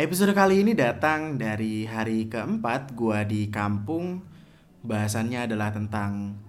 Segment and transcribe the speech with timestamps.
[0.00, 4.24] Episode kali ini datang dari hari keempat gua di kampung.
[4.80, 6.40] Bahasannya adalah tentang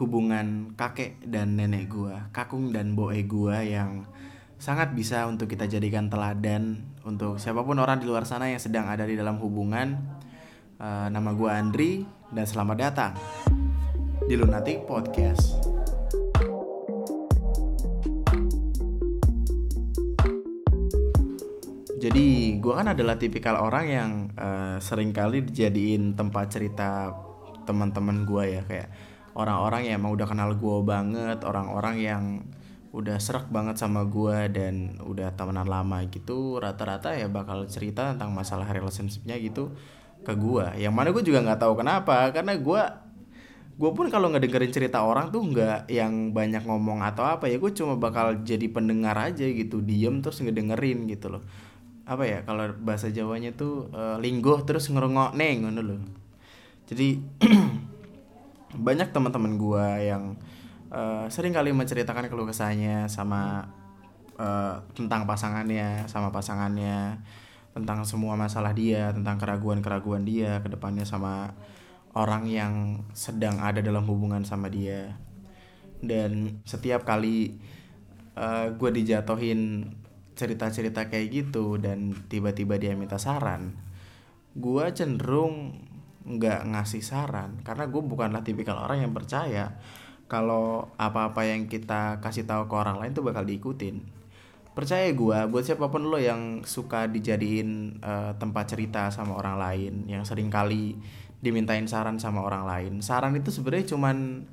[0.00, 4.08] hubungan kakek dan nenek gua, kakung dan boe gua yang
[4.56, 8.88] sangat bisa untuk kita jadikan teladan untuk siapa pun orang di luar sana yang sedang
[8.88, 10.00] ada di dalam hubungan.
[10.80, 13.12] Uh, nama gua Andri dan selamat datang
[14.24, 15.83] di Lunatic Podcast.
[22.04, 24.76] Jadi gue kan adalah tipikal orang yang uh,
[25.16, 27.16] kali dijadiin tempat cerita
[27.64, 28.92] teman-teman gue ya kayak
[29.32, 32.24] orang-orang yang emang udah kenal gue banget, orang-orang yang
[32.92, 38.36] udah serak banget sama gue dan udah temenan lama gitu rata-rata ya bakal cerita tentang
[38.36, 39.72] masalah relationshipnya gitu
[40.20, 40.76] ke gue.
[40.76, 42.82] Yang mana gue juga nggak tahu kenapa karena gue
[43.74, 47.72] gue pun kalau ngedengerin cerita orang tuh nggak yang banyak ngomong atau apa ya gue
[47.74, 51.42] cuma bakal jadi pendengar aja gitu diem terus ngedengerin gitu loh
[52.04, 56.00] apa ya kalau bahasa Jawanya tuh uh, linggo terus ngerungok neng ngono loh.
[56.84, 57.16] Jadi
[58.86, 60.36] banyak teman-teman gua yang
[60.92, 63.72] uh, sering kali menceritakan keluh kesahnya sama
[64.36, 67.24] uh, tentang pasangannya, sama pasangannya,
[67.72, 71.56] tentang semua masalah dia, tentang keraguan-keraguan dia ke depannya sama
[72.14, 75.16] orang yang sedang ada dalam hubungan sama dia.
[76.04, 77.56] Dan setiap kali
[78.36, 79.88] uh, gue dijatohin
[80.34, 83.74] cerita-cerita kayak gitu dan tiba-tiba dia minta saran
[84.54, 85.78] gue cenderung
[86.24, 89.74] nggak ngasih saran karena gue bukanlah tipikal orang yang percaya
[90.24, 94.00] kalau apa-apa yang kita kasih tahu ke orang lain tuh bakal diikutin.
[94.74, 99.94] Percaya gue buat siapa pun lo yang suka dijadiin uh, tempat cerita sama orang lain
[100.10, 100.98] yang sering kali
[101.38, 102.92] dimintain saran sama orang lain.
[102.98, 104.48] Saran itu sebenarnya cuman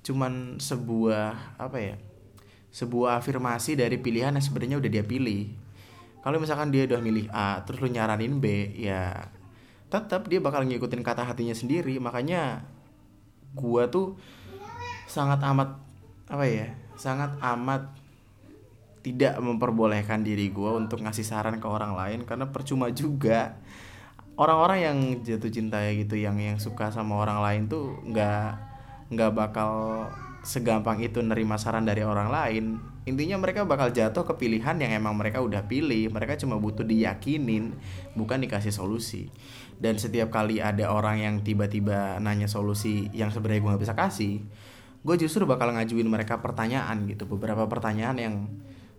[0.00, 1.94] cuman sebuah apa ya
[2.78, 5.50] sebuah afirmasi dari pilihan yang sebenarnya udah dia pilih.
[6.22, 9.34] Kalau misalkan dia udah milih A terus lu nyaranin B ya
[9.90, 11.98] tetap dia bakal ngikutin kata hatinya sendiri.
[11.98, 12.62] Makanya
[13.58, 14.14] gua tuh
[15.10, 15.74] sangat amat
[16.30, 17.90] apa ya sangat amat
[19.02, 22.20] tidak memperbolehkan diri gue untuk ngasih saran ke orang lain.
[22.28, 23.56] Karena percuma juga
[24.38, 28.50] orang-orang yang jatuh cinta ya gitu yang yang suka sama orang lain tuh nggak
[29.08, 29.72] nggak bakal
[30.48, 32.64] segampang itu nerima saran dari orang lain
[33.08, 36.12] intinya mereka bakal jatuh ke pilihan yang emang mereka udah pilih.
[36.12, 37.72] Mereka cuma butuh diyakinin
[38.12, 39.32] bukan dikasih solusi.
[39.80, 44.36] Dan setiap kali ada orang yang tiba-tiba nanya solusi yang sebenarnya gue gak bisa kasih
[44.98, 47.24] gue justru bakal ngajuin mereka pertanyaan gitu.
[47.24, 48.34] Beberapa pertanyaan yang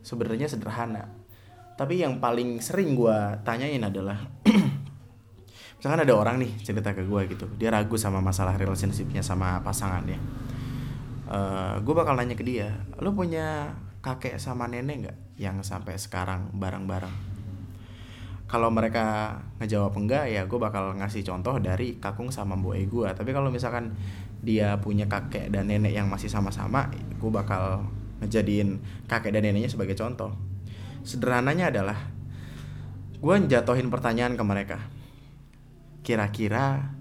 [0.01, 1.11] sebenarnya sederhana.
[1.77, 4.17] Tapi yang paling sering gue tanyain adalah
[5.79, 10.19] misalkan ada orang nih cerita ke gue gitu dia ragu sama masalah relationshipnya sama pasangannya
[11.29, 15.95] uh, eh, gue bakal nanya ke dia lo punya kakek sama nenek nggak yang sampai
[15.95, 17.31] sekarang bareng-bareng?
[18.49, 23.29] Kalau mereka ngejawab enggak ya gue bakal ngasih contoh dari kakung sama boy gue tapi
[23.29, 23.93] kalau misalkan
[24.41, 27.85] dia punya kakek dan nenek yang masih sama-sama gue bakal
[28.19, 30.33] ngejadiin kakek dan neneknya sebagai contoh.
[31.05, 31.99] Sederhananya adalah
[33.19, 34.79] gue jatohin pertanyaan ke mereka.
[36.01, 36.95] Kira-kira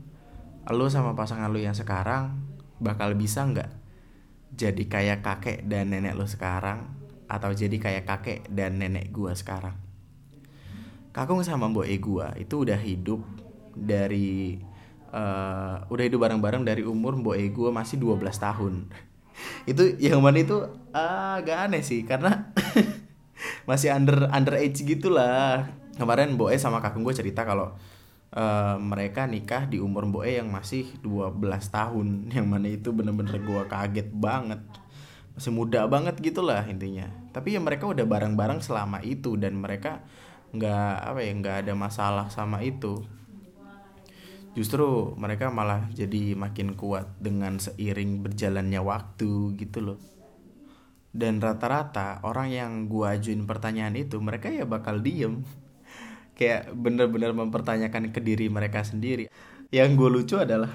[0.68, 2.44] lo sama pasangan lo yang sekarang
[2.76, 3.77] bakal bisa nggak
[4.52, 6.88] jadi kayak kakek dan nenek lo sekarang
[7.28, 9.76] atau jadi kayak kakek dan nenek gua sekarang?
[11.12, 13.20] Kakung sama mbok e gua itu udah hidup
[13.76, 14.56] dari
[15.12, 18.74] uh, udah hidup bareng-bareng dari umur mbok e gua masih 12 tahun.
[19.70, 20.58] Itu yang mana itu
[20.90, 22.50] uh, agak aneh sih karena
[23.70, 25.70] masih under under age gitulah.
[25.94, 27.78] Kemarin mbok e sama kakung gue cerita kalau
[28.34, 31.38] uh, mereka nikah di umur Boe yang masih 12
[31.70, 32.08] tahun.
[32.34, 34.60] Yang mana itu bener-bener gue kaget banget.
[35.38, 37.06] Masih muda banget gitulah intinya.
[37.30, 40.02] Tapi ya mereka udah bareng-bareng selama itu dan mereka
[40.48, 43.06] nggak apa ya nggak ada masalah sama itu.
[44.58, 50.00] Justru mereka malah jadi makin kuat dengan seiring berjalannya waktu gitu loh.
[51.14, 55.46] Dan rata-rata orang yang gua ajuin pertanyaan itu mereka ya bakal diem
[56.38, 59.26] kayak bener-bener mempertanyakan ke diri mereka sendiri.
[59.74, 60.70] Yang gue lucu adalah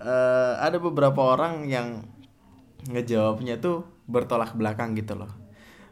[0.00, 2.08] uh, ada beberapa orang yang
[2.88, 5.28] ngejawabnya tuh bertolak belakang gitu loh.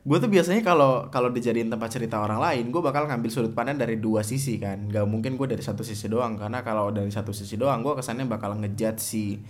[0.07, 3.77] Gue tuh biasanya kalau kalau dijadiin tempat cerita orang lain gue bakal ngambil sudut pandang
[3.77, 4.89] dari dua sisi kan.
[4.89, 8.25] Gak mungkin gue dari satu sisi doang karena kalau dari satu sisi doang gue kesannya
[8.25, 9.43] bakal ngejat si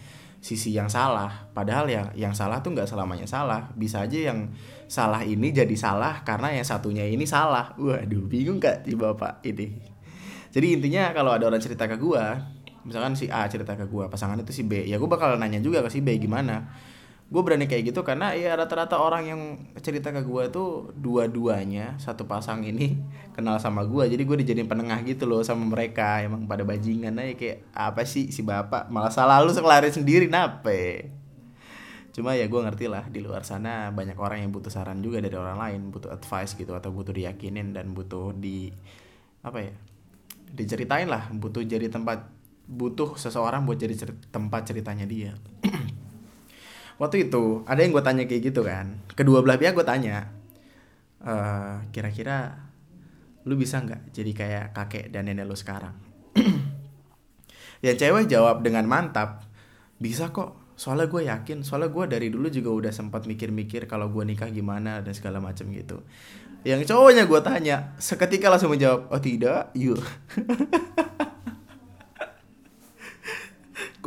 [0.46, 1.50] sisi yang salah.
[1.50, 3.74] Padahal yang yang salah tuh nggak selamanya salah.
[3.74, 4.54] Bisa aja yang
[4.86, 7.74] salah ini jadi salah karena yang satunya ini salah.
[7.74, 9.74] Waduh bingung gak di bapak ini?
[10.54, 12.54] Jadi intinya kalau ada orang cerita ke gue
[12.86, 15.82] misalkan si A cerita ke gue pasangan itu si B ya gue bakal nanya juga
[15.82, 16.70] ke si B gimana
[17.26, 19.40] gue berani kayak gitu karena ya rata-rata orang yang
[19.82, 23.02] cerita ke gue tuh dua-duanya satu pasang ini
[23.36, 26.22] kenal sama gue jadi gue dijadiin penengah gitu loh sama mereka.
[26.22, 28.86] Emang pada bajingan aja kayak apa sih si bapak?
[28.94, 31.10] Malah salah lu sekelarin sendiri nape?
[32.14, 35.34] Cuma ya gue ngerti lah di luar sana banyak orang yang butuh saran juga dari
[35.34, 38.70] orang lain butuh advice gitu atau butuh diyakinin dan butuh di
[39.42, 39.74] apa ya
[40.54, 41.26] diceritain lah.
[41.34, 42.36] Butuh jadi tempat
[42.70, 45.34] butuh seseorang buat jadi cer tempat ceritanya dia
[46.96, 49.00] waktu itu ada yang gue tanya kayak gitu kan.
[49.12, 50.32] Kedua belah pihak gue tanya
[51.24, 52.56] eh, kira-kira
[53.46, 55.94] lu bisa nggak jadi kayak kakek dan nenek lu sekarang?
[57.84, 59.44] Ya cewek jawab dengan mantap
[60.00, 60.56] bisa kok.
[60.80, 65.04] Soalnya gue yakin soalnya gue dari dulu juga udah sempat mikir-mikir kalau gue nikah gimana
[65.04, 66.00] dan segala macam gitu.
[66.64, 70.00] Yang cowoknya gue tanya seketika langsung menjawab oh tidak yuk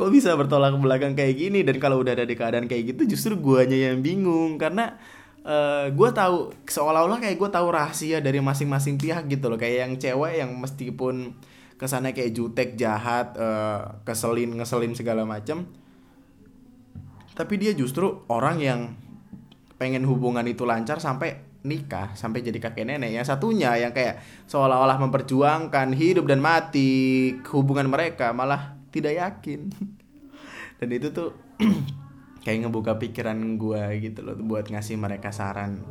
[0.00, 1.60] kok bisa bertolak belakang kayak gini?
[1.60, 4.56] Dan kalau udah ada di keadaan kayak gitu justru guanya yang bingung.
[4.56, 4.96] Karena
[5.44, 9.60] uh, eh, gue tahu seolah-olah kayak gue tahu rahasia dari masing-masing pihak gitu loh.
[9.60, 11.36] Kayak yang cewek yang meskipun
[11.76, 15.64] kesannya kayak jutek jahat uh, keselin ngeselin segala macam
[17.40, 18.80] tapi dia justru orang yang
[19.80, 23.16] pengen hubungan itu lancar sampai nikah sampai jadi kakek nenek.
[23.16, 29.70] Yang satunya yang kayak seolah-olah memperjuangkan hidup dan mati hubungan mereka malah tidak yakin.
[30.78, 31.34] Dan itu tuh
[32.44, 35.82] kayak ngebuka pikiran gue gitu loh buat ngasih mereka saran.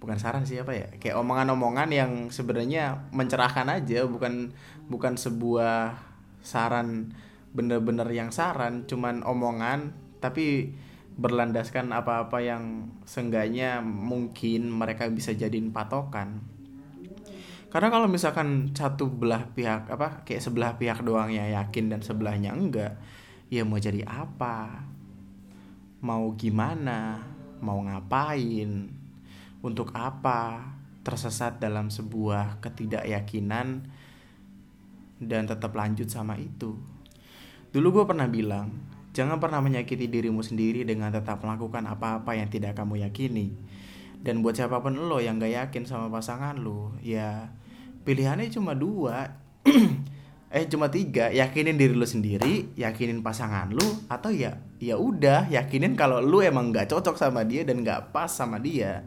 [0.00, 0.88] Bukan saran sih apa ya?
[0.96, 4.52] Kayak omongan-omongan yang sebenarnya mencerahkan aja bukan
[4.88, 6.10] bukan sebuah
[6.40, 7.12] saran
[7.50, 9.92] bener-bener yang saran cuman omongan
[10.22, 10.72] tapi
[11.18, 16.40] berlandaskan apa-apa yang seenggaknya mungkin mereka bisa jadiin patokan
[17.70, 22.50] karena kalau misalkan satu belah pihak apa kayak sebelah pihak doang ya yakin dan sebelahnya
[22.50, 22.98] enggak
[23.50, 24.86] ya mau jadi apa?
[26.00, 27.22] Mau gimana?
[27.62, 28.88] Mau ngapain?
[29.60, 30.72] Untuk apa?
[31.02, 33.86] Tersesat dalam sebuah ketidakyakinan
[35.20, 36.78] dan tetap lanjut sama itu.
[37.70, 38.72] Dulu gue pernah bilang
[39.10, 43.52] jangan pernah menyakiti dirimu sendiri dengan tetap melakukan apa-apa yang tidak kamu yakini.
[44.20, 47.48] Dan buat siapa pun lo yang gak yakin sama pasangan lo ya
[48.04, 49.28] pilihannya cuma dua.
[50.50, 51.30] Eh cuma tiga.
[51.30, 56.74] Yakinin diri lu sendiri yakinin pasangan lu atau ya ya udah yakinin kalau lu emang
[56.74, 59.06] nggak cocok sama dia dan nggak pas sama dia.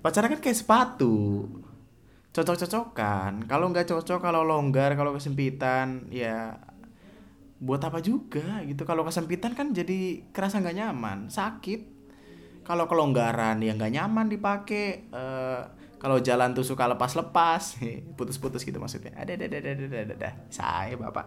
[0.00, 1.44] Pacaran kan kayak sepatu.
[2.32, 3.44] Cocok-cocokan.
[3.44, 6.56] Kalau nggak cocok kalau longgar kalau kesempitan ya
[7.60, 8.88] buat apa juga gitu.
[8.88, 11.28] Kalau kesempitan kan jadi kerasa nggak nyaman.
[11.28, 12.00] Sakit.
[12.64, 15.12] Kalau kelonggaran ya nggak nyaman dipakai.
[15.12, 17.76] Uh, kalau jalan tuh suka lepas-lepas
[18.16, 19.12] putus-putus gitu maksudnya.
[19.20, 21.26] Ada ada ada ada ada ada saya bapak.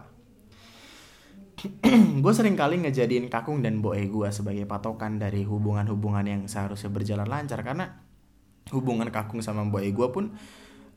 [2.22, 7.30] Gue sering kali ngejadiin kakung dan boe gue sebagai patokan dari hubungan-hubungan yang seharusnya berjalan
[7.30, 8.02] lancar karena
[8.74, 10.34] hubungan kakung sama boe gue pun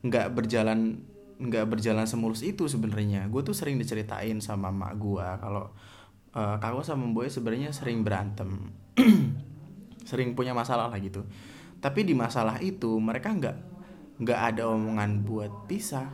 [0.02, 0.98] nggak berjalan
[1.38, 3.30] nggak berjalan semulus itu sebenarnya.
[3.30, 5.70] Gue tuh sering diceritain sama mak gue kalau
[6.34, 8.74] uh, kakung sama boe sebenarnya sering berantem
[10.10, 11.22] sering punya masalah lah gitu.
[11.78, 13.56] Tapi di masalah itu mereka nggak
[14.18, 16.10] nggak ada omongan buat pisah.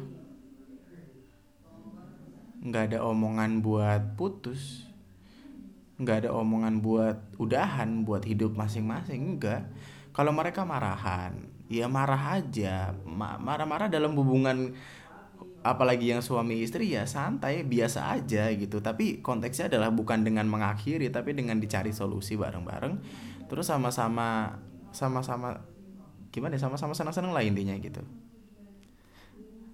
[2.64, 4.88] Nggak ada omongan buat putus.
[6.00, 9.70] Nggak ada omongan buat udahan buat hidup masing-masing enggak
[10.14, 12.94] kalau mereka marahan ya marah aja.
[13.08, 14.74] Marah-marah dalam hubungan
[15.64, 18.78] apalagi yang suami istri ya santai biasa aja gitu.
[18.78, 22.94] Tapi konteksnya adalah bukan dengan mengakhiri tapi dengan dicari solusi bareng-bareng.
[23.50, 24.54] Terus sama-sama
[24.94, 25.73] sama-sama
[26.34, 28.02] gimana ya sama-sama senang-senang lah intinya gitu.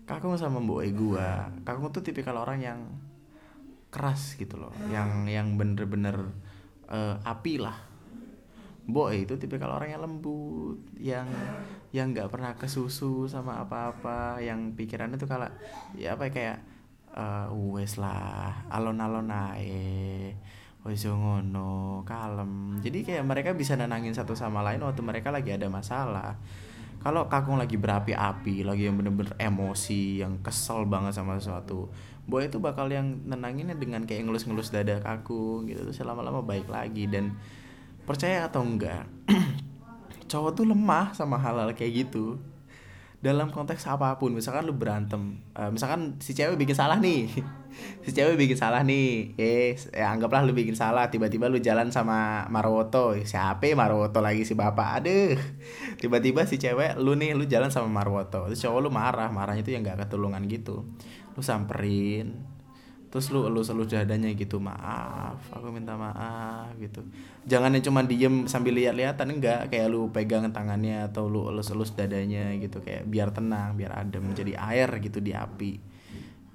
[0.04, 1.48] Kakung sama mbok gua.
[1.64, 2.80] Kakung tuh tipikal orang yang
[3.88, 6.36] keras gitu loh yang yang bener-bener
[6.92, 7.88] uh, api lah.
[8.84, 11.26] Mbok itu tipikal orang yang lembut yang
[11.96, 15.48] yang nggak pernah kesusu sama apa-apa yang pikirannya tuh kalau
[15.96, 16.58] ya apa ya, kayak
[17.16, 20.34] uh, wes lah alon-alon ae
[20.84, 22.80] wis ngono kalem.
[22.80, 26.40] Jadi kayak mereka bisa nenangin satu sama lain waktu mereka lagi ada masalah.
[27.00, 31.88] Kalau kakung lagi berapi-api lagi yang bener-bener emosi yang kesel banget sama sesuatu
[32.28, 35.82] boy itu bakal yang nenanginnya dengan kayak ngelus-ngelus dada kakung gitu.
[35.88, 37.34] Terus lama-lama baik lagi dan
[38.04, 39.04] percaya atau enggak
[40.30, 42.38] cowok tuh lemah sama hal-hal kayak gitu
[43.20, 47.28] dalam konteks apa pun misalkan lu berantem uh, misalkan si cewek bikin salah nih.
[48.02, 52.50] Si cewek bikin salah nih eh ya anggaplah lu bikin salah tiba-tiba lu jalan sama
[52.50, 55.00] Marwoto siapa Marwoto lagi si bapak?
[55.00, 55.38] Aduh.
[56.02, 59.70] Tiba-tiba si cewek lu nih lu jalan sama Marwoto terus cowok lu marah marahnya itu
[59.70, 60.82] yang gak ketulungan gitu.
[61.38, 62.42] Lu samperin
[63.10, 67.02] terus lu elus elus dadanya gitu maaf aku minta maaf gitu.
[67.42, 69.66] Jangan yang cuma diem sambil lihat-lihatan enggak.
[69.66, 72.78] Kayak lu pegang tangannya atau lu elus elus dadanya gitu.
[72.78, 75.82] Kayak biar tenang biar adem jadi air gitu di api.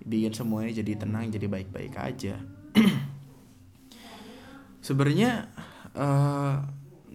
[0.08, 2.40] Bikin semuanya jadi tenang jadi baik-baik aja.
[4.86, 5.52] Sebenarnya
[5.92, 6.56] uh,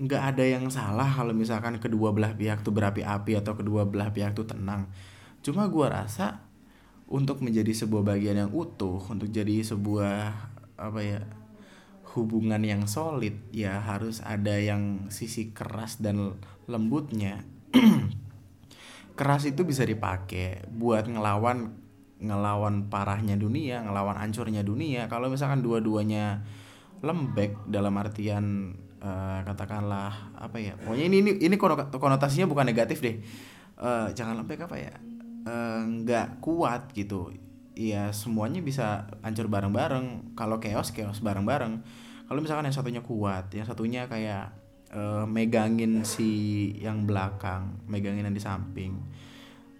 [0.01, 4.37] nggak ada yang salah kalau misalkan kedua belah pihak tuh berapi-api atau kedua belah pihak
[4.37, 4.93] tuh tenang.
[5.41, 6.50] Cuma gua rasa
[7.11, 10.31] untuk menjadi sebuah bagian yang utuh untuk jadi sebuah
[10.79, 11.21] apa ya
[12.15, 16.39] hubungan yang solid ya harus ada yang sisi keras dan
[16.71, 17.43] lembutnya.
[19.19, 21.77] Keras itu bisa dipakai buat ngelawan
[22.21, 25.11] ngelawan parahnya dunia ngelawan ancurnya dunia.
[25.13, 26.41] Kalau misalkan dua-duanya
[27.05, 31.57] lembek dalam artian uh, katakanlah apa ya pokoknya ini ini ini
[31.91, 33.19] konotasinya bukan negatif deh.
[33.77, 35.10] Uh, jangan lembek apa ya
[35.45, 37.33] nggak uh, kuat gitu.
[37.77, 40.37] Ya semuanya bisa hancur bareng-bareng.
[40.37, 41.81] Kalau chaos chaos bareng-bareng.
[42.31, 44.55] Kalau misalkan yang satunya kuat yang satunya kayak
[44.95, 48.95] uh, megangin si yang belakang megangin yang di samping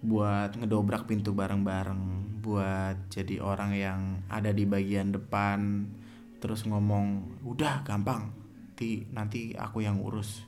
[0.01, 2.01] buat ngedobrak pintu bareng-bareng
[2.41, 5.85] buat jadi orang yang ada di bagian depan
[6.41, 8.33] terus ngomong udah gampang.
[8.73, 10.41] Nanti nanti aku yang urus.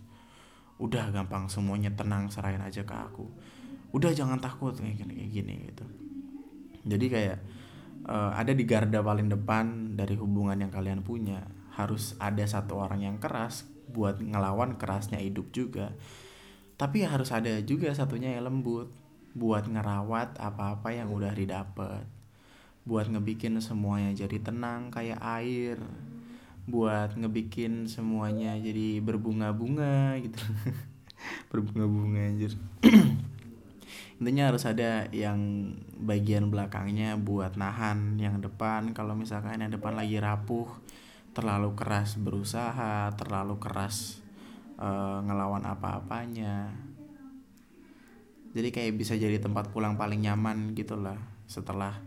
[0.82, 1.46] Udah gampang.
[1.54, 3.30] Semuanya tenang serahin aja ke aku
[3.94, 5.86] udah jangan takut kayak gini kayak gini gitu.
[6.84, 7.40] Jadi kayak
[8.10, 11.46] uh, ada di garda paling depan dari hubungan yang kalian punya
[11.78, 15.94] harus ada satu orang yang keras buat ngelawan kerasnya hidup juga.
[16.74, 18.90] Tapi harus ada juga satunya yang lembut
[19.38, 22.06] buat ngerawat apa-apa yang udah didapat
[22.84, 25.80] buat ngebikin semuanya jadi tenang kayak air.
[26.64, 30.40] Buat ngebikin semuanya jadi berbunga-bunga gitu.
[31.52, 32.56] Berbunga-bunga anjir
[34.22, 38.94] intinya harus ada yang bagian belakangnya buat nahan yang depan.
[38.94, 40.68] Kalau misalkan yang depan lagi rapuh
[41.34, 44.22] terlalu keras berusaha terlalu keras
[44.78, 46.70] uh, ngelawan apa-apanya.
[48.54, 51.18] Jadi kayak bisa jadi tempat pulang paling nyaman gitulah.
[51.50, 51.98] Setelah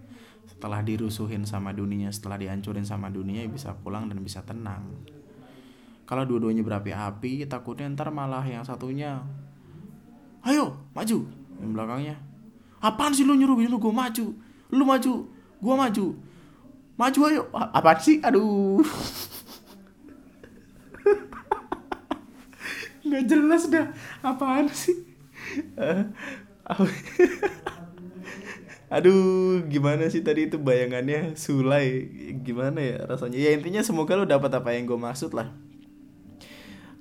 [0.46, 4.88] setelah dirusuhin sama dunia setelah dihancurin sama dunia bisa pulang dan bisa tenang.
[6.06, 9.26] Kalau dua-duanya berapi-api takutnya ntar malah yang satunya
[10.46, 11.26] ayo maju
[11.60, 12.16] yang belakangnya.
[12.80, 14.26] Apaan sih lu nyuruh nyuruh gue maju.
[14.70, 15.14] Lu maju.
[15.60, 16.14] Gue maju.
[16.96, 17.42] Maju ayo.
[17.52, 18.20] Apa sih?
[18.20, 18.80] Aduh.
[23.06, 23.86] Nggak jelas dah.
[24.20, 24.96] Apaan sih?
[28.86, 31.34] Aduh gimana sih tadi itu bayangannya?
[31.34, 32.06] Sulai.
[32.44, 33.38] Gimana ya rasanya?
[33.38, 35.50] Ya intinya semoga lu dapat apa yang gue maksud lah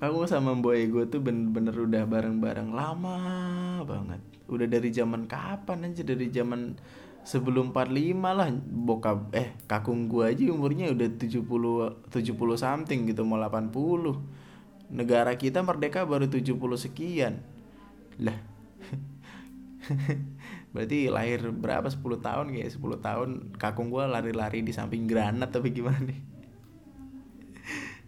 [0.07, 3.17] aku sama boy gue tuh bener-bener udah bareng-bareng lama
[3.85, 4.21] banget.
[4.45, 6.77] Udah dari zaman kapan aja dari zaman
[7.25, 8.47] sebelum 45 lah.
[8.61, 11.41] Bokap eh kakung gua aja umurnya udah 70
[12.13, 13.73] 70 something gitu mau 80
[14.93, 17.41] negara kita merdeka baru 70 sekian.
[18.21, 18.37] Lah.
[20.73, 21.89] Berarti lahir berapa?
[21.89, 26.19] 10 tahun kayak 10 tahun kakung gua lari-lari di samping granat tapi gimana nih?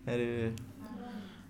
[0.13, 0.77] Aduh.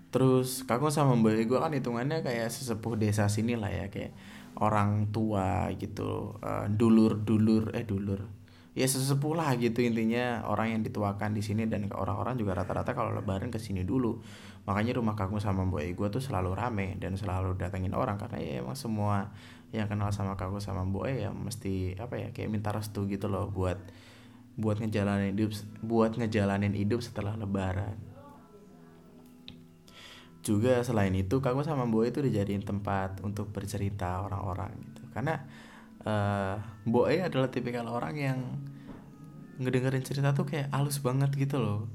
[0.08, 4.16] Terus kakung sama mbak gue kan hitungannya kayak sesepuh desa sini lah ya kayak
[4.58, 8.20] orang tua gitu uh, dulur-dulur eh dulur.
[8.78, 13.10] Ya sesepuh lah gitu intinya orang yang dituakan di sini dan orang-orang juga rata-rata kalau
[13.10, 14.22] lebaran ke sini dulu.
[14.70, 18.52] Makanya rumah kakung sama mbak gue tuh selalu rame dan selalu datengin orang karena ya
[18.62, 19.34] emang semua
[19.74, 23.50] yang kenal sama kakung sama mbak ya mesti apa ya kayak minta restu gitu loh
[23.50, 23.78] buat
[24.58, 25.54] buat ngejalanin hidup
[25.86, 28.07] buat ngejalanin hidup setelah lebaran
[30.48, 35.02] juga selain itu kamu sama Boy itu dijadiin tempat untuk bercerita orang-orang gitu.
[35.12, 35.44] Karena
[36.08, 36.56] uh,
[36.88, 38.38] Boy adalah tipikal orang yang
[39.60, 41.92] ngedengerin cerita tuh kayak halus banget gitu loh.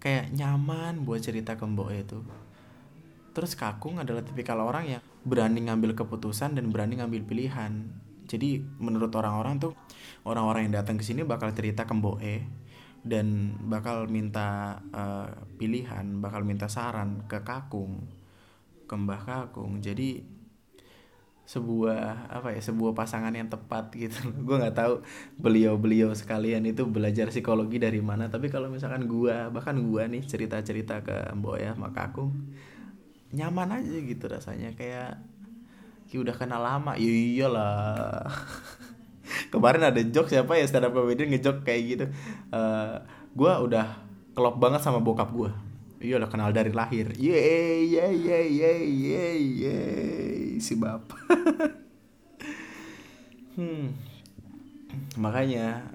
[0.00, 2.24] Kayak nyaman buat cerita ke Boy itu.
[3.36, 7.92] Terus Kakung adalah tipikal orang yang berani ngambil keputusan dan berani ngambil pilihan.
[8.24, 9.76] Jadi menurut orang-orang tuh
[10.24, 12.61] orang-orang yang datang ke sini bakal cerita ke Boe
[13.02, 15.26] dan bakal minta uh,
[15.58, 18.06] pilihan, bakal minta saran ke Kakung,
[18.86, 19.82] ke Mbah Kakung.
[19.82, 20.22] Jadi
[21.42, 24.30] sebuah apa ya sebuah pasangan yang tepat gitu.
[24.46, 24.94] Gue nggak tahu
[25.36, 30.22] beliau beliau sekalian itu belajar psikologi dari mana tapi kalau misalkan gue bahkan gue nih
[30.22, 32.32] cerita cerita ke mbok ya sama kakung
[33.34, 34.76] nyaman aja gitu rasanya.
[34.78, 35.18] Kayak
[36.08, 36.94] kayak udah kenal lama?
[36.94, 38.28] Ya iyalah
[39.52, 42.04] kemarin ada joke siapa ya stand up comedian ngejok kayak gitu.
[42.50, 42.94] Uh, eh,
[43.32, 43.86] gue udah
[44.32, 45.52] klop banget sama bokap gue
[46.02, 47.14] iya udah kenal dari lahir.
[47.14, 47.38] Ye
[47.86, 49.78] ye ye ye ye ye
[50.58, 51.14] si bapak
[53.56, 53.86] hmm.
[55.16, 55.86] Makanya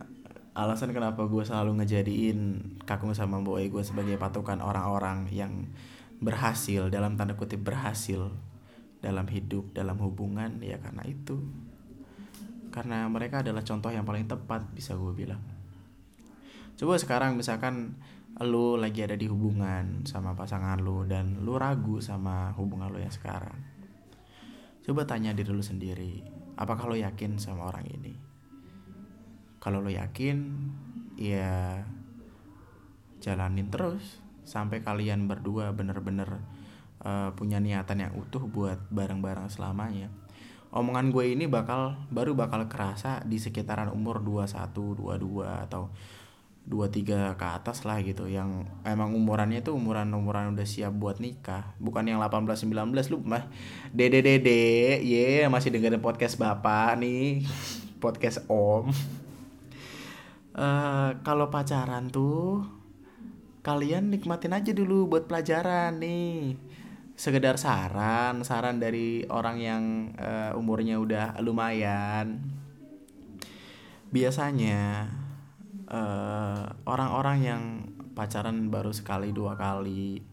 [0.58, 2.40] alasan kenapa gue selalu ngejadiin
[2.88, 5.70] kakung sama boy gue sebagai patokan orang-orang yang
[6.18, 8.34] berhasil dalam tanda kutip berhasil
[9.06, 11.38] dalam hidup dalam hubungan ya karena itu
[12.78, 15.42] karena mereka adalah contoh yang paling tepat bisa gue bilang.
[16.78, 17.98] Coba sekarang misalkan
[18.38, 23.10] lu lagi ada di hubungan sama pasangan lu dan lu ragu sama hubungan lu yang
[23.10, 23.58] sekarang.
[24.86, 26.22] Coba tanya diri lu sendiri
[26.54, 28.14] apakah lo yakin sama orang ini?
[29.58, 30.38] Kalau lo yakin
[31.18, 31.82] ya
[33.26, 34.22] jalanin terus.
[34.46, 36.40] Sampai kalian berdua bener-bener
[37.02, 40.08] uh, punya niatan yang utuh buat bareng-bareng selamanya
[40.78, 45.90] omongan gue ini bakal baru bakal kerasa di sekitaran umur 21, 22 atau
[46.68, 48.28] 23 ke atas lah gitu.
[48.28, 51.74] Yang emang umurannya tuh umuran-umuran udah siap buat nikah.
[51.82, 53.50] Bukan yang 18 19 lu mah
[53.90, 57.42] dede dede ye yeah, masih dengerin podcast bapak nih
[58.04, 58.94] podcast om.
[60.54, 62.68] Uh, kalau pacaran tuh
[63.66, 66.56] kalian nikmatin aja dulu buat pelajaran nih
[67.18, 69.84] sekedar saran saran dari orang yang
[70.22, 72.40] uh, umurnya udah lumayan.
[74.08, 75.04] Biasanya
[75.92, 77.64] eh, orang-orang yang
[78.16, 80.24] pacaran baru sekali dua kali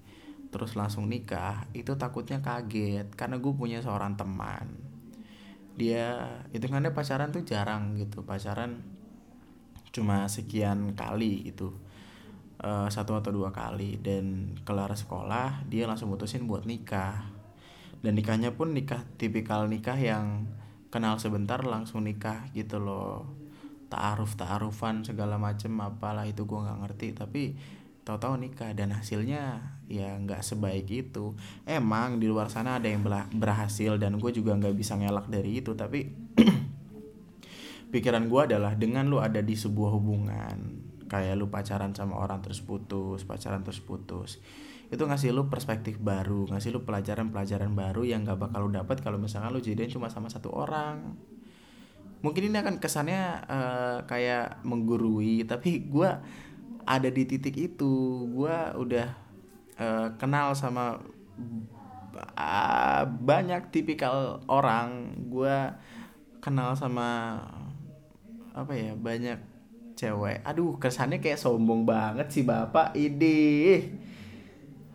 [0.55, 4.71] terus langsung nikah itu takutnya kaget karena gue punya seorang teman.
[5.75, 8.79] Dia itu kan pacaran tuh jarang gitu pacaran
[9.91, 11.75] cuma sekian kali itu
[12.65, 17.29] uh, satu atau dua kali dan kelar sekolah dia langsung mutusin buat nikah.
[18.01, 20.49] Dan nikahnya pun nikah tipikal nikah yang
[20.89, 23.29] kenal sebentar langsung nikah gitu loh.
[23.93, 27.09] Taaruf taarufan segala macem apalah itu gue nggak ngerti.
[27.17, 27.43] Tapi
[28.05, 31.33] tahu-tahu nikah dan hasilnya ya nggak sebaik itu.
[31.65, 35.73] Emang di luar sana ada yang berhasil dan gue juga nggak bisa ngelak dari itu.
[35.73, 36.05] Tapi
[37.93, 40.84] pikiran gue adalah dengan lu ada di sebuah hubungan
[41.15, 44.43] kayak lu pacaran sama orang terus putus pacaran terus putus.
[44.91, 49.23] Itu ngasih lu perspektif baru ngasih lu pelajaran-pelajaran baru yang gak bakal lu dapat kalau
[49.23, 51.15] misalkan lu jadian cuma sama satu orang.
[52.27, 56.11] Mungkin ini akan kesannya uh, kayak menggurui tapi gue
[56.83, 58.27] ada di titik itu.
[58.35, 59.09] Gue udah
[59.79, 60.99] uh, kenal sama
[62.35, 65.15] uh, banyak tipikal orang.
[65.31, 65.55] Gue
[66.43, 67.41] kenal sama
[68.55, 69.54] apa ya banyak
[70.05, 70.45] cewek.
[70.45, 72.93] Aduh kesannya kayak sombong banget sih bapak.
[72.93, 73.89] Ide.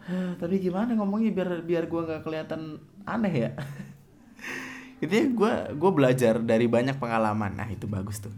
[0.09, 3.51] Tapi gimana ngomongnya biar biar gue nggak kelihatan aneh ya?
[5.03, 7.57] Itu ya gue gue belajar dari banyak pengalaman.
[7.57, 8.33] Nah itu bagus tuh.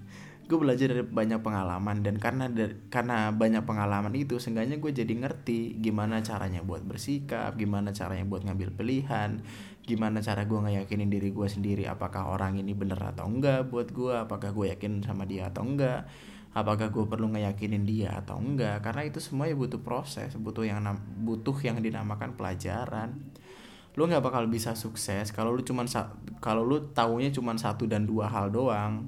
[0.45, 5.13] Gue belajar dari banyak pengalaman dan karena dari, karena banyak pengalaman itu seenggaknya gue jadi
[5.15, 9.39] ngerti gimana caranya buat bersikap gimana caranya buat ngambil pilihan
[9.81, 14.13] gimana cara gue ngeyakinin diri gue sendiri apakah orang ini bener atau enggak buat gue
[14.13, 16.05] apakah gue yakin sama dia atau enggak
[16.51, 18.83] apakah gue perlu ngeyakinin dia atau enggak.
[18.83, 20.83] Karena itu semuanya butuh proses butuh yang
[21.23, 23.31] butuh yang dinamakan pelajaran.
[23.95, 25.87] Lu nggak bakal bisa sukses kalau lu cuman
[26.39, 29.07] kalau lu taunya cuman satu dan dua hal doang.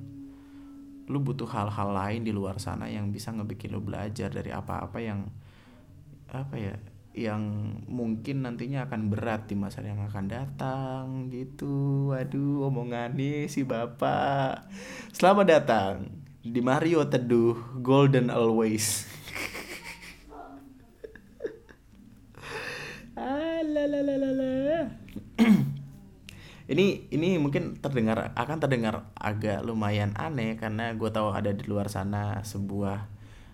[1.11, 5.27] Lu butuh hal-hal lain di luar sana yang bisa ngebikin lu belajar dari apa-apa yang
[6.31, 6.75] apa ya
[7.13, 7.43] yang
[7.85, 11.05] mungkin nantinya akan berat di masa yang akan datang.
[11.29, 12.09] Gitu.
[12.09, 14.65] Waduh, omongannya si Bapak.
[15.13, 19.07] Selamat datang di Mario Teduh Golden Always.
[26.73, 31.87] ini ini mungkin terdengar akan terdengar agak lumayan aneh karena gue tahu ada di luar
[31.87, 33.07] sana sebuah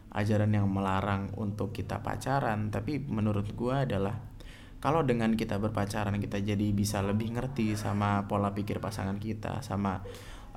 [0.09, 4.17] ajaran yang melarang untuk kita pacaran tapi menurut gue adalah
[4.79, 10.01] kalau dengan kita berpacaran kita jadi bisa lebih ngerti sama pola pikir pasangan kita sama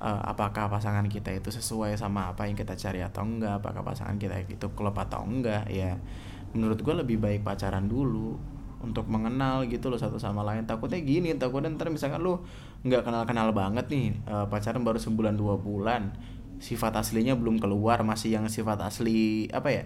[0.03, 3.63] uh, apakah pasangan kita itu sesuai sama apa yang kita cari atau enggak?
[3.63, 5.71] Apakah pasangan kita itu klub atau enggak?
[5.71, 5.95] Ya
[6.51, 8.37] menurut gue lebih baik pacaran dulu
[8.83, 10.67] untuk mengenal gitu loh satu sama lain.
[10.67, 12.43] Takutnya gini takutnya ntar misalkan lu
[12.83, 16.11] nggak kenal kenal banget nih uh, pacaran baru sebulan dua bulan
[16.59, 19.83] sifat aslinya belum keluar masih yang sifat asli apa ya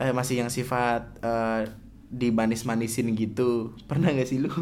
[0.00, 1.68] eh, masih yang sifat uh,
[2.12, 3.72] dimanis-manisin gitu.
[3.88, 4.52] Pernah gak sih lu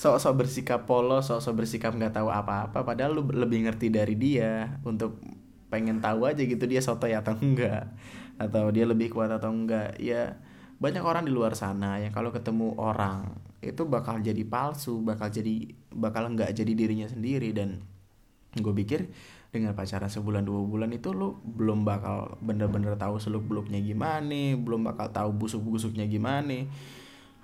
[0.00, 5.20] sok-sok bersikap polos sok-sok bersikap nggak tahu apa-apa padahal lu lebih ngerti dari dia untuk
[5.68, 7.92] pengen tahu aja gitu dia soto ya atau enggak
[8.40, 10.00] atau dia lebih kuat atau enggak.
[10.00, 10.40] Ya
[10.80, 15.76] banyak orang di luar sana yang kalau ketemu orang itu bakal jadi palsu bakal jadi
[15.92, 17.52] bakal nggak jadi dirinya sendiri.
[17.52, 17.84] Dan
[18.56, 19.12] gue pikir
[19.52, 24.86] dengan pacaran sebulan dua bulan itu lo belum bakal bener-bener tahu seluk beluknya gimana belum
[24.86, 26.70] bakal tahu busuk busuknya gimana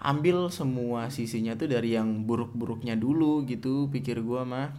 [0.01, 4.73] ambil semua sisinya tuh dari yang buruk-buruknya dulu gitu pikir gue mah.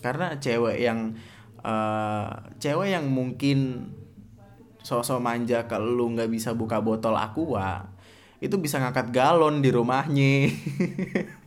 [0.00, 1.14] Karena cewek yang
[1.62, 3.90] uh, cewek yang mungkin
[4.80, 7.92] sosok manja ke lu nggak bisa buka botol aqua
[8.40, 10.48] itu bisa ngangkat galon di rumahnya.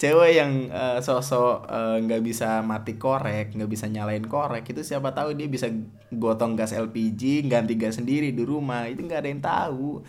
[0.00, 1.68] Cewek yang uh, sosok
[2.08, 5.68] nggak uh, bisa mati korek nggak bisa nyalain korek itu siapa tahu dia bisa
[6.08, 10.00] gotong gas LPG ganti gas sendiri di rumah itu nggak ada yang tahu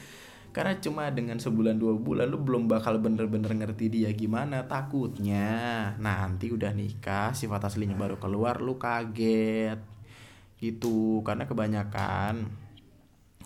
[0.51, 5.95] karena cuma dengan sebulan dua bulan lu belum bakal bener-bener ngerti dia gimana takutnya.
[5.95, 9.79] Nanti udah nikah sifat aslinya baru keluar lu kaget.
[10.59, 12.51] Gitu karena kebanyakan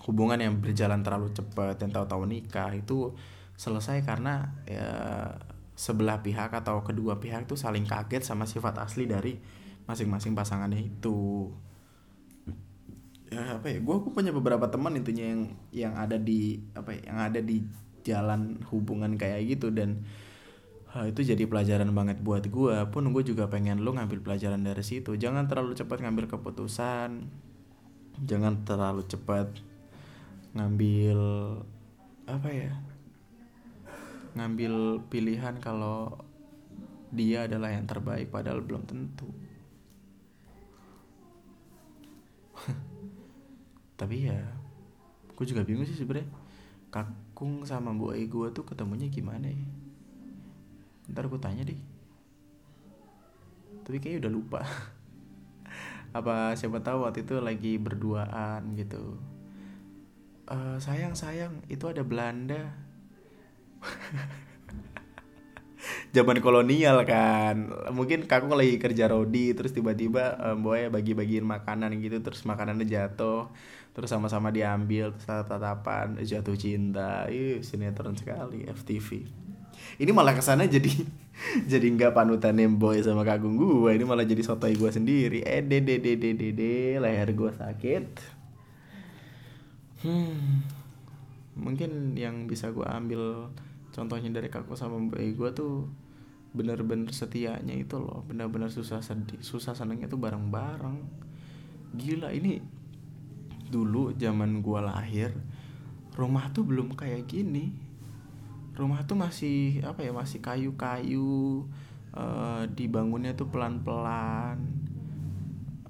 [0.09, 3.13] hubungan yang berjalan terlalu cepat dan tahu-tahu nikah itu
[3.57, 4.89] selesai karena ya
[5.75, 9.37] sebelah pihak atau kedua pihak itu saling kaget sama sifat asli dari
[9.85, 11.49] masing-masing pasangannya itu
[13.33, 17.19] ya apa ya gue punya beberapa teman intinya yang yang ada di apa ya, yang
[17.19, 17.65] ada di
[18.05, 20.05] jalan hubungan kayak gitu dan
[20.93, 24.85] uh, itu jadi pelajaran banget buat gue pun gue juga pengen lo ngambil pelajaran dari
[24.85, 25.17] situ.
[25.17, 27.27] Jangan terlalu cepat ngambil keputusan.
[28.23, 29.51] Jangan terlalu cepat
[30.55, 31.19] ngambil
[32.25, 32.71] apa ya
[34.39, 36.15] ngambil pilihan kalau
[37.11, 39.27] dia adalah yang terbaik padahal belum tentu
[44.05, 44.37] tapi ya
[45.33, 46.29] gue juga bingung sih sebenernya.
[46.93, 49.65] Kakung sama boy gue tuh ketemunya gimana ya?
[51.09, 51.81] Ntar gue tanya deh.
[53.81, 54.61] Tapi kayaknya udah lupa.
[56.21, 59.17] Apa siapa tahu waktu itu lagi berduaan gitu.
[60.45, 62.77] Uh, sayang sayang itu ada Belanda.
[66.15, 67.73] Zaman kolonial kan.
[67.89, 73.49] Mungkin kakung lagi kerja rodi terus tiba-tiba um, boy bagi-bagiin makanan gitu terus makanannya jatuh
[73.95, 77.31] terus sama-sama diambil tatapan jatuh cinta.
[77.31, 79.23] Ih sinetron sekali FTV
[79.99, 80.91] ini malah ke sana jadi
[81.71, 85.39] jadi nggak panutan boy sama kagung gue ini malah jadi sotoy gue sendiri.
[85.43, 88.05] Eh de de de de de de leher gue sakit.
[90.05, 90.63] Hmm.
[91.55, 93.51] Mungkin yang bisa gue ambil
[93.95, 95.87] contohnya dari kakak sama boy gue tuh
[96.55, 98.23] bener-bener setianya itu loh.
[98.27, 100.99] Bener-bener susah sedih susah senengnya tuh bareng-bareng.
[101.95, 102.59] Gila ini
[103.69, 105.33] dulu zaman gua lahir
[106.15, 107.75] rumah tuh belum kayak gini.
[108.75, 111.63] Rumah tuh masih apa ya masih kayu-kayu
[112.11, 114.59] uh, dibangunnya tuh pelan-pelan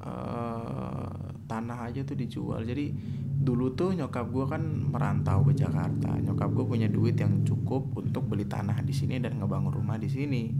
[0.01, 1.09] uh,
[1.49, 2.61] tanah aja tuh dijual.
[2.61, 2.93] Jadi
[3.41, 6.13] dulu tuh nyokap gue kan merantau ke Jakarta.
[6.17, 10.09] Nyokap gue punya duit yang cukup untuk beli tanah di sini dan ngebangun rumah di
[10.09, 10.53] sini.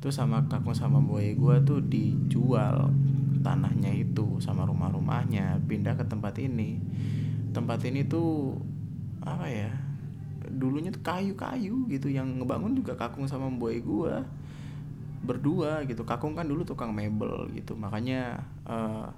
[0.00, 2.92] Terus sama kakak sama boy gue tuh dijual
[3.44, 6.80] tanahnya itu sama rumah-rumahnya pindah ke tempat ini.
[7.52, 8.56] Tempat ini tuh
[9.20, 9.70] apa ya
[10.48, 14.24] dulunya tuh kayu-kayu gitu yang ngebangun juga kakung sama boy gua
[15.20, 16.08] berdua gitu.
[16.08, 19.12] Kakung kan dulu tukang mebel gitu makanya uh,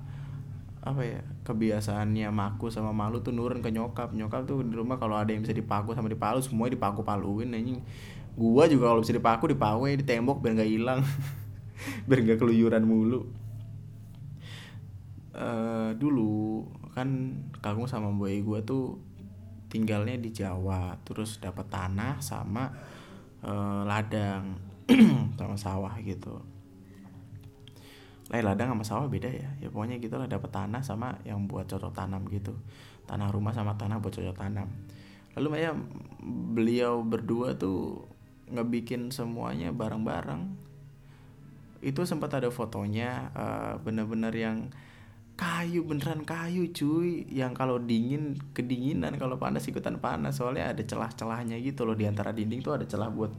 [0.86, 4.10] apa ya kebiasaannya maku sama malu tuh nurun ke nyokap.
[4.10, 7.78] Nyokap tuh di rumah kalau ada yang bisa dipaku sama dipalu semuanya dipaku paluin anjing.
[8.34, 11.00] Gua juga kalau bisa dipaku dipawe di tembok biar nggak hilang
[12.10, 13.45] biar nggak keluyuran mulu
[15.36, 16.64] uh, dulu
[16.96, 18.96] kan kakung sama boy gue tuh
[19.68, 22.72] tinggalnya di Jawa terus dapat tanah sama
[23.44, 24.56] uh, ladang
[25.38, 26.40] sama sawah gitu.
[28.26, 31.68] Lah ladang sama sawah beda ya ya pokoknya gitu lah dapat tanah sama yang buat
[31.68, 32.56] cocok tanam gitu.
[33.06, 34.70] Tanah rumah sama tanah buat cocok tanam.
[35.36, 35.76] Lalu ya
[36.26, 38.08] beliau berdua tuh
[38.50, 40.64] ngebikin semuanya bareng-bareng.
[41.84, 44.72] Itu sempat ada fotonya uh, bener-bener yang
[45.36, 47.28] kayu beneran kayu cuy.
[47.28, 49.20] Yang kalau dingin kedinginan.
[49.20, 50.40] Kalau panas ikutan panas.
[50.40, 51.94] Soalnya ada celah-celahnya gitu loh.
[51.94, 53.30] Di antara dinding tuh ada celah buat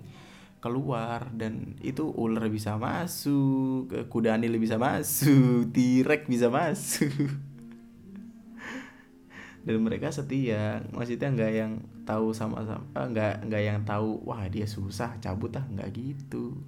[0.61, 1.33] keluar.
[1.33, 7.11] Dan itu ular bisa masuk kuda anil bisa masuk tirek bisa masuk.
[9.65, 10.85] Dan mereka setia.
[10.93, 15.65] Maksudnya nggak yang tahu sama-sama nggak nggak yang tahu wah dia susah cabut ah.
[15.65, 16.61] Nggak gitu.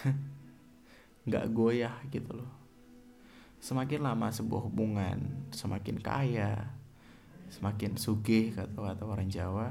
[1.20, 2.59] Nggak goyah gitu loh
[3.60, 6.72] semakin lama sebuah hubungan semakin kaya
[7.52, 9.68] semakin sugih kata kata orang Jawa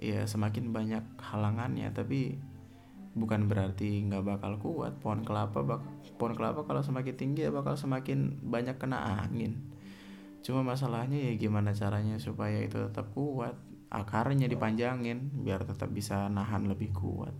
[0.00, 1.92] ya semakin banyak halangannya.
[1.92, 2.40] Tapi
[3.12, 4.96] bukan berarti nggak bakal kuat.
[4.98, 5.84] Pohon kelapa bak
[6.16, 9.60] pohon kelapa kalau semakin tinggi ya bakal semakin banyak kena angin.
[10.40, 13.54] Cuma masalahnya ya gimana caranya supaya itu tetap kuat?
[13.92, 17.36] Akarnya dipanjangin biar tetap bisa nahan lebih kuat.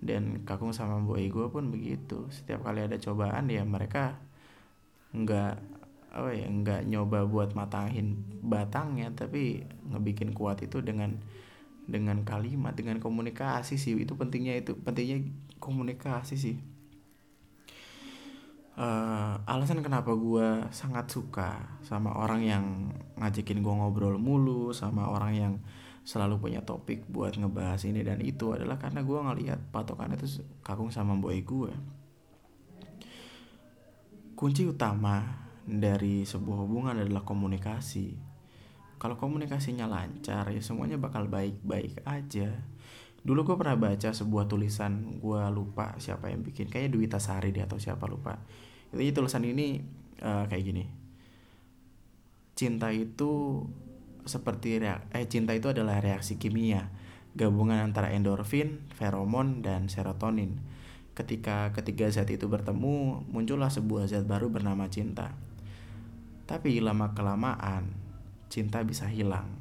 [0.00, 2.28] Dan kakung sama boy gue pun begitu.
[2.28, 4.20] Setiap kali ada cobaan ya mereka
[5.10, 5.54] nggak
[6.10, 11.22] apa ya nggak nyoba buat matahin batangnya tapi ngebikin kuat itu dengan
[11.90, 13.98] dengan kalimat dengan komunikasi sih.
[13.98, 15.26] Itu pentingnya itu pentingnya
[15.58, 16.56] komunikasi sih.
[18.80, 22.64] Uh, alasan kenapa gue sangat suka sama orang yang
[23.20, 25.54] ngajakin gue ngobrol mulu sama orang yang
[26.00, 30.88] selalu punya topik buat ngebahas ini dan itu adalah karena gue ngeliat patokan itu kakung
[30.88, 31.68] sama boy gue
[34.40, 35.20] kunci utama
[35.68, 38.16] dari sebuah hubungan adalah komunikasi.
[38.96, 42.48] Kalau komunikasinya lancar ya semuanya bakal baik-baik aja.
[43.20, 46.72] Dulu gue pernah baca sebuah tulisan gue lupa siapa yang bikin.
[46.72, 48.40] Kayaknya Dwi Tasari deh atau siapa lupa.
[48.96, 49.76] Itu tulisan ini
[50.24, 50.88] uh, kayak gini.
[52.56, 53.60] Cinta itu
[54.24, 56.88] seperti reak eh cinta itu adalah reaksi kimia.
[57.36, 60.79] Gabungan antara endorfin, feromon, dan serotonin.
[61.20, 65.36] Ketika ketiga zat itu bertemu, muncullah sebuah zat baru bernama cinta.
[66.48, 67.92] Tapi lama kelamaan,
[68.48, 69.52] cinta bisa hilang.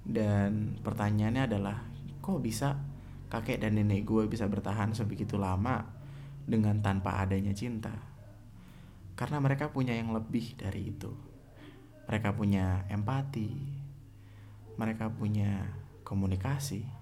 [0.00, 1.84] Dan pertanyaannya adalah,
[2.24, 2.80] kok bisa
[3.28, 5.84] kakek dan nenek gue bisa bertahan sebegitu lama
[6.48, 7.92] dengan tanpa adanya cinta?
[9.12, 11.12] Karena mereka punya yang lebih dari itu.
[12.08, 13.52] Mereka punya empati,
[14.80, 15.68] mereka punya
[16.00, 16.95] komunikasi.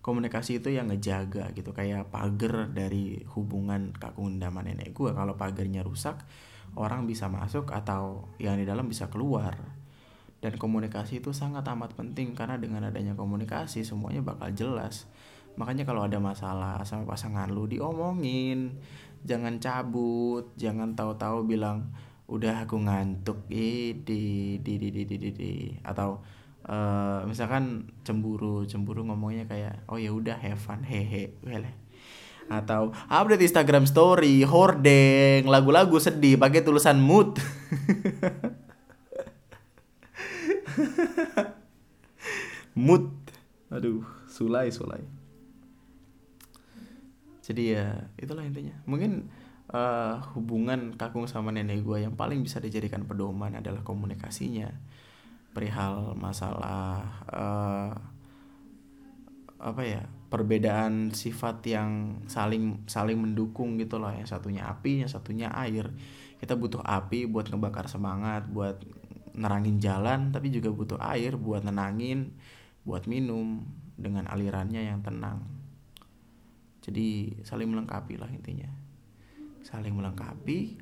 [0.00, 1.76] Komunikasi itu yang ngejaga gitu.
[1.76, 5.12] Kayak pagar dari hubungan kakung sama nenek gue.
[5.12, 6.24] Kalau pagarnya rusak,
[6.72, 9.56] orang bisa masuk atau yang di dalam bisa keluar.
[10.40, 15.04] Dan komunikasi itu sangat amat penting karena dengan adanya komunikasi semuanya bakal jelas.
[15.60, 18.80] Makanya kalau ada masalah sama pasangan lu diomongin.
[19.20, 21.92] Jangan cabut jangan tahu-tahu bilang
[22.24, 23.44] udah aku ngantuk.
[23.52, 25.52] Di di di di di, di.
[25.84, 26.24] atau
[26.66, 30.82] uh, misalkan cemburu cemburu ngomongnya kayak oh ya udah have fun.
[30.84, 31.80] Hehe wele
[32.50, 37.38] atau update Instagram story hordeng lagu-lagu sedih pakai tulisan mood.
[42.70, 43.12] Mood.
[43.70, 45.02] Aduh sulai sulai.
[47.44, 48.72] Jadi ya itulah intinya.
[48.86, 49.30] Mungkin
[49.74, 54.70] uh, hubungan kakung sama nenek gue yang paling bisa dijadikan pedoman adalah komunikasinya
[55.50, 57.90] perihal masalah uh,
[59.60, 65.50] apa ya perbedaan sifat yang saling saling mendukung gitu loh yang satunya api yang satunya
[65.52, 65.90] air.
[66.40, 68.80] Kita butuh api buat ngebakar semangat buat
[69.34, 72.34] nerangin jalan tapi juga butuh air buat nenangin
[72.86, 73.66] buat minum
[74.00, 75.44] dengan alirannya yang tenang.
[76.80, 78.70] Jadi saling melengkapi lah intinya.
[79.60, 80.80] Saling melengkapi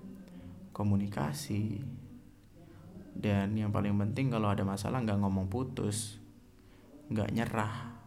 [0.70, 1.82] komunikasi
[3.18, 6.22] dan yang paling penting kalau ada masalah nggak ngomong putus
[7.10, 7.98] nggak nyerah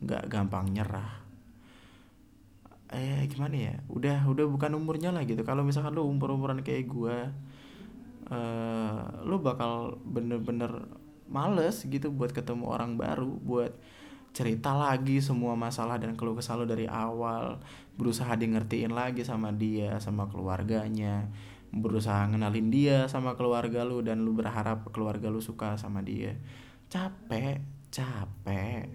[0.00, 1.20] nggak gampang nyerah.
[2.90, 3.74] Eh gimana ya?
[3.86, 5.44] Udah udah bukan umurnya lah gitu.
[5.44, 7.16] Kalau misalkan lu umur umuran kayak gue
[8.32, 10.88] uh, lu bakal bener-bener
[11.30, 13.70] males gitu buat ketemu orang baru buat
[14.30, 17.58] cerita lagi semua masalah dan keluh kesah lu dari awal
[17.98, 21.26] berusaha di ngertiin lagi sama dia sama keluarganya
[21.70, 26.34] berusaha ngenalin dia sama keluarga lu dan lu berharap keluarga lu suka sama dia.
[26.90, 28.86] Capek capek.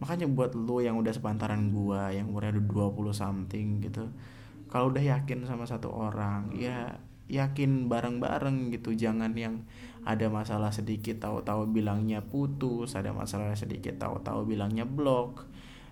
[0.00, 4.08] Makanya buat lu yang udah sepantaran gua yang umurnya udah 20 something gitu
[4.70, 8.94] kalau udah yakin sama satu orang ya yakin bareng-bareng gitu.
[8.94, 9.66] Jangan yang
[10.06, 15.46] ada masalah sedikit tahu-tahu bilangnya putus ada masalah sedikit tahu-tahu bilangnya blok.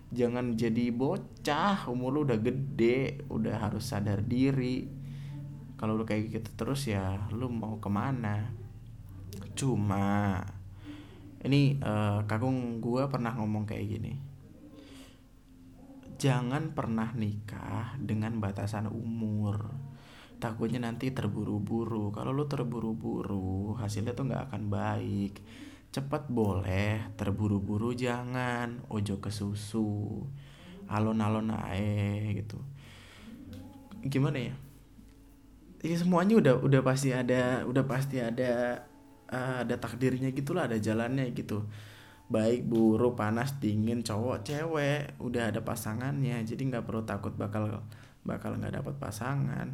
[0.08, 4.97] Jangan jadi bocah umur lu udah gede udah harus sadar diri
[5.78, 8.50] kalau lu kayak gitu terus ya lu mau ke mana?
[9.54, 10.42] Cuma
[11.46, 14.12] ini uh, kakung gue pernah ngomong kayak gini.
[16.18, 19.70] Jangan pernah nikah dengan batasan umur.
[20.42, 22.10] Takutnya nanti terburu-buru.
[22.10, 25.38] Kalau lu terburu-buru hasilnya tuh nggak akan baik.
[25.94, 28.82] Cepat boleh terburu-buru jangan.
[28.90, 30.26] Ojo ke susu.
[30.90, 32.58] Alon-alon ae gitu.
[34.02, 34.58] Gimana ya
[35.78, 38.82] ya semuanya udah udah pasti ada udah pasti ada
[39.30, 41.66] uh, ada takdirnya gitulah ada jalannya gitu.
[42.28, 46.42] Baik buruk panas dingin cowok cewek udah ada pasangannya.
[46.44, 47.80] Jadi nggak perlu takut bakal
[48.26, 49.68] bakal nggak dapat pasangan.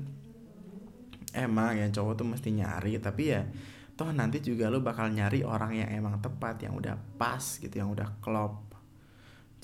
[1.34, 3.42] Emang yang cowok tuh mesti nyari tapi ya
[3.94, 7.90] toh nanti juga lu bakal nyari orang yang emang tepat yang udah pas gitu yang
[7.94, 8.74] udah klop.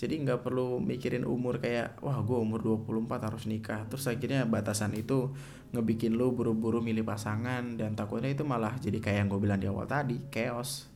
[0.00, 3.84] Jadi nggak perlu mikirin umur kayak wah gue umur 24 harus nikah.
[3.90, 5.34] Terus akhirnya batasan itu
[5.70, 9.70] ngebikin lu buru-buru milih pasangan dan takutnya itu malah jadi kayak yang gue bilang di
[9.70, 10.90] awal tadi chaos.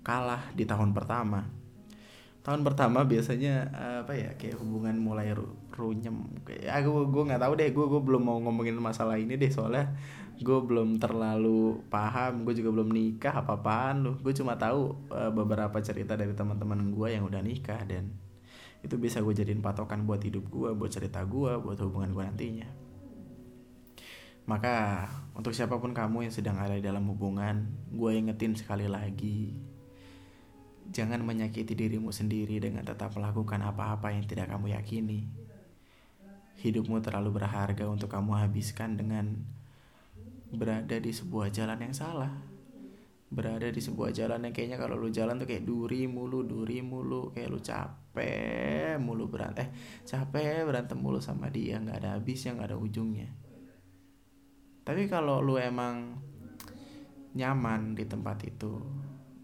[0.00, 1.44] Kalah di tahun pertama.
[2.40, 3.68] Tahun pertama biasanya
[4.08, 6.24] apa ya kayak hubungan mulai ru runyem.
[6.48, 9.92] Kayak gue gue nggak tahu deh gue gue belum mau ngomongin masalah ini deh soalnya
[10.40, 14.16] gue belum terlalu paham gue juga belum nikah apa apaan loh.
[14.24, 18.08] Gue cuma tahu uh, beberapa cerita dari teman-teman gue yang udah nikah dan
[18.80, 22.87] itu bisa gue jadiin patokan buat hidup gue buat cerita gue buat hubungan gue nantinya
[24.48, 25.06] maka
[25.36, 29.68] untuk siapa pun kamu yang sedang ada di dalam hubungan gue ingetin sekali lagi
[30.88, 35.28] jangan menyakiti dirimu sendiri dengan tetap melakukan apa-apa yang tidak kamu yakini.
[36.58, 39.38] Hidupmu terlalu berharga untuk kamu habiskan dengan
[40.50, 42.32] berada di sebuah jalan yang salah.
[43.28, 47.28] Berada di sebuah jalan yang kayaknya kalau lu jalan tuh kayak duri mulu duri mulu
[47.36, 49.70] kayak lu capek mulu berantem eh
[50.08, 53.28] capek berantem mulu sama dia nggak ada habisnya nggak ada ujungnya
[54.88, 56.16] tapi kalau lu emang
[57.36, 58.80] nyaman di tempat itu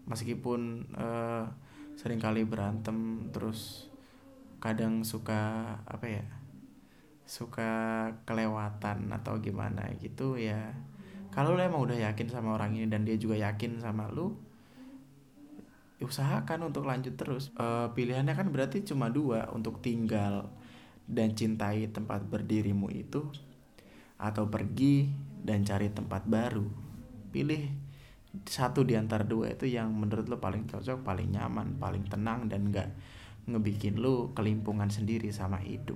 [0.09, 1.45] meskipun uh,
[1.93, 3.85] sering kali berantem terus
[4.57, 6.25] kadang suka apa ya
[7.29, 10.73] suka kelewatan atau gimana gitu ya
[11.29, 14.33] kalau lu emang udah yakin sama orang ini dan dia juga yakin sama lu
[16.03, 17.55] usahakan untuk lanjut terus.
[17.55, 20.51] Uh, pilihannya kan berarti cuma dua untuk tinggal
[21.05, 23.29] dan cintai tempat berdirimu itu
[24.17, 25.11] atau pergi
[25.45, 26.65] dan cari tempat baru.
[27.29, 27.69] Pilih
[28.43, 32.67] satu di antara dua itu yang menurut lo paling cocok paling nyaman paling tenang dan
[32.67, 32.91] gak
[33.47, 35.95] ngebikin lo kelimpungan sendiri sama hidup.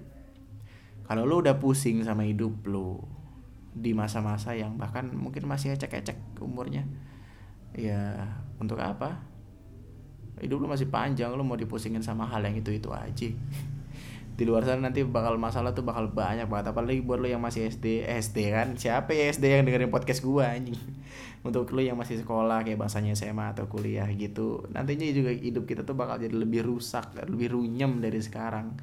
[1.10, 3.02] Kalau lo udah pusing sama hidup lo
[3.74, 6.86] di masa-masa yang bahkan mungkin masih ecek-ecek umurnya
[7.74, 8.30] ya
[8.62, 9.26] untuk apa?
[10.40, 13.28] Hidup lo masih panjang lo mau dipusingin sama hal yang itu itu aja
[14.40, 16.72] di luar sana nanti bakal masalah tuh bakal banyak banget.
[16.72, 18.80] Apalagi buat lo yang masih SD eh, SD kan?
[18.80, 20.80] Siapa ya SD yang dengerin podcast gua anjing?
[21.48, 24.64] Untuk lo yang masih sekolah kayak bahasanya SMA atau kuliah gitu.
[24.72, 28.80] Nantinya juga hidup kita tuh bakal jadi lebih rusak lebih runyem dari sekarang.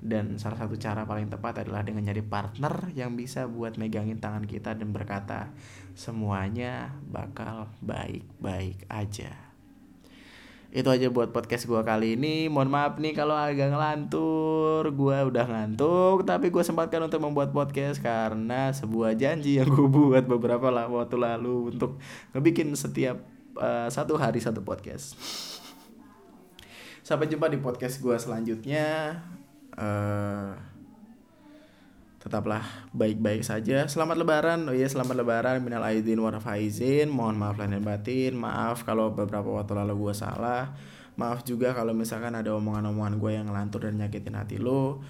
[0.00, 4.48] Dan salah satu cara paling tepat adalah dengan nyari partner yang bisa buat megangin tangan
[4.48, 5.52] kita dan berkata
[5.92, 9.45] semuanya bakal baik-baik aja
[10.74, 12.50] itu aja buat podcast gue kali ini.
[12.50, 14.82] Mohon maaf nih kalau agak ngelantur.
[14.92, 20.26] Gue udah ngantuk tapi gue sempatkan untuk membuat podcast karena sebuah janji yang gue buat
[20.26, 21.98] beberapa lah waktu lalu untuk
[22.36, 23.18] ngebikin setiap
[23.58, 25.16] uh, satu hari satu podcast.
[27.06, 29.18] Sampai jumpa di podcast gue selanjutnya.
[29.76, 30.75] Uh,
[32.26, 33.86] tetaplah baik-baik saja.
[33.86, 34.66] Selamat lebaran.
[34.66, 35.62] Oh iya, selamat lebaran.
[35.62, 37.06] Minal aidin wa faizin.
[37.06, 38.34] Mohon maaf lahir batin.
[38.34, 40.74] Maaf kalau beberapa waktu lalu gue salah.
[41.14, 45.06] Maaf juga kalau misalkan ada omongan-omongan gue yang ngelantur dan nyakitin hati lo.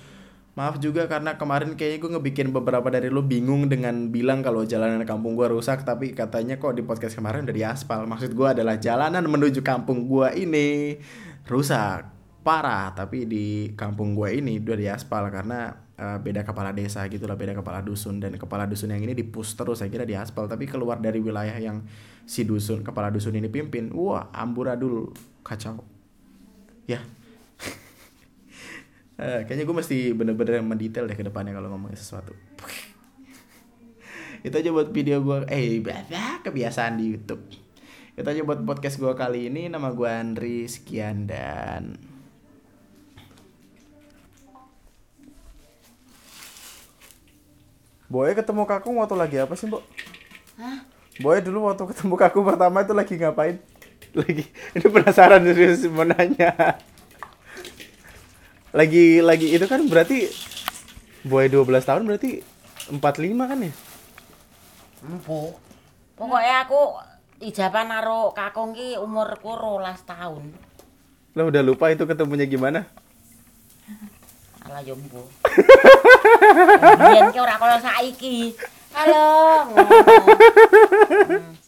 [0.60, 5.00] Maaf juga karena kemarin kayaknya gue ngebikin beberapa dari lo bingung dengan bilang kalau jalanan
[5.08, 8.04] kampung gue rusak tapi katanya kok di podcast kemarin udah aspal.
[8.04, 11.00] Maksud gue adalah jalanan menuju kampung gue ini
[11.48, 12.12] rusak
[12.44, 17.36] parah tapi di kampung gue ini udah aspal karena uh, beda kepala desa gitu lah
[17.36, 18.20] beda kepala dusun.
[18.20, 20.48] Dan kepala dusun yang ini dipus terus saya kira di aspal.
[20.48, 21.84] Tapi keluar dari wilayah yang
[22.26, 25.12] si dusun kepala dusun ini pimpin wah amburadul
[25.44, 25.82] kacau.
[26.86, 27.02] Ya.
[29.16, 32.36] Uh, kayaknya gue mesti bener-bener mendetail deh ke depannya kalau ngomongin sesuatu.
[34.46, 35.82] Itu aja buat video gue eh
[36.44, 37.42] kebiasaan di YouTube.
[38.16, 39.68] Itu aja buat podcast gue kali ini.
[39.68, 42.00] Nama gue Andri sekian dan
[48.06, 49.82] Boy ketemu kakung waktu lagi apa sih, Mbok?
[50.62, 50.86] Hah?
[51.18, 53.58] Boy dulu waktu ketemu kakung pertama itu lagi ngapain?
[54.14, 54.44] Lagi
[54.78, 56.54] ini penasaran serius mau nanya.
[58.70, 60.30] Lagi lagi itu kan berarti
[61.26, 62.40] Boy 12 tahun berarti
[62.94, 63.02] 45
[63.50, 63.72] kan ya?
[65.02, 65.58] Empuk.
[66.14, 66.80] Pokoknya aku
[67.42, 70.54] ijabah naro kakung ki umurku rolas tahun.
[71.34, 72.86] Lo udah lupa itu ketemunya gimana?
[74.66, 75.20] Ala yombo.
[76.98, 78.54] Biyen ki ora kaya saiki.
[78.94, 79.22] Halo.